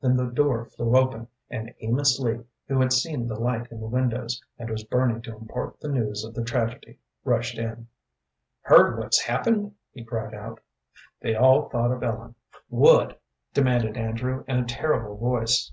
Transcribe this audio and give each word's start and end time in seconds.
Then 0.00 0.16
the 0.16 0.24
door 0.24 0.64
flew 0.64 0.96
open, 0.96 1.28
and 1.50 1.74
Amos 1.80 2.18
Lee, 2.18 2.40
who 2.66 2.80
had 2.80 2.94
seen 2.94 3.28
the 3.28 3.38
light 3.38 3.70
in 3.70 3.78
the 3.78 3.86
windows, 3.86 4.42
and 4.58 4.70
was 4.70 4.84
burning 4.84 5.20
to 5.20 5.36
impart 5.36 5.78
the 5.80 5.90
news 5.90 6.24
of 6.24 6.32
the 6.32 6.42
tragedy, 6.42 6.98
rushed 7.26 7.58
in. 7.58 7.86
"Heard 8.62 8.96
what's 8.98 9.20
happened?" 9.20 9.74
he 9.92 10.02
cried 10.02 10.32
out. 10.32 10.60
They 11.20 11.34
all 11.34 11.68
thought 11.68 11.92
of 11.92 12.02
Ellen. 12.02 12.36
"What?" 12.70 13.20
demanded 13.52 13.98
Andrew, 13.98 14.44
in 14.48 14.56
a 14.56 14.64
terrible 14.64 15.14
voice. 15.18 15.70